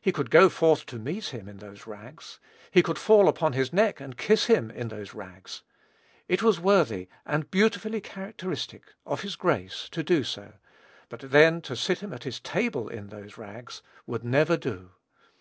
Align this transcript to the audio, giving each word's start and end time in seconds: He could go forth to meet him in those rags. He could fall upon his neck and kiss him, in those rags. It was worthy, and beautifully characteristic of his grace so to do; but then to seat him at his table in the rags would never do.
He 0.00 0.10
could 0.10 0.28
go 0.28 0.48
forth 0.48 0.86
to 0.86 0.98
meet 0.98 1.26
him 1.26 1.48
in 1.48 1.58
those 1.58 1.86
rags. 1.86 2.40
He 2.72 2.82
could 2.82 2.98
fall 2.98 3.28
upon 3.28 3.52
his 3.52 3.72
neck 3.72 4.00
and 4.00 4.16
kiss 4.16 4.46
him, 4.46 4.72
in 4.72 4.88
those 4.88 5.14
rags. 5.14 5.62
It 6.26 6.42
was 6.42 6.58
worthy, 6.58 7.08
and 7.24 7.48
beautifully 7.48 8.00
characteristic 8.00 8.92
of 9.06 9.20
his 9.20 9.36
grace 9.36 9.88
so 9.88 9.88
to 9.92 10.02
do; 10.02 10.24
but 11.08 11.30
then 11.30 11.60
to 11.60 11.76
seat 11.76 12.00
him 12.00 12.12
at 12.12 12.24
his 12.24 12.40
table 12.40 12.88
in 12.88 13.06
the 13.10 13.32
rags 13.36 13.82
would 14.04 14.24
never 14.24 14.56
do. 14.56 14.90